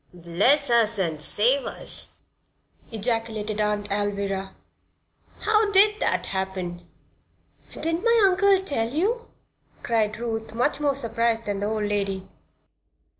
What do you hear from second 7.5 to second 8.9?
"Didn't my uncle tell